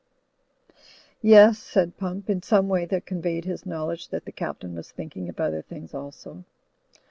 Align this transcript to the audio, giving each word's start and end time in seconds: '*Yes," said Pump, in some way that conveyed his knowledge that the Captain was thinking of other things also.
'*Yes," 1.21 1.59
said 1.59 1.95
Pump, 1.95 2.27
in 2.27 2.41
some 2.41 2.67
way 2.67 2.85
that 2.85 3.05
conveyed 3.05 3.45
his 3.45 3.67
knowledge 3.67 4.07
that 4.09 4.25
the 4.25 4.31
Captain 4.31 4.73
was 4.73 4.91
thinking 4.91 5.29
of 5.29 5.39
other 5.39 5.61
things 5.61 5.93
also. 5.93 6.43